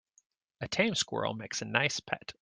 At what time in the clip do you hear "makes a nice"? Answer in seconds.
1.35-1.99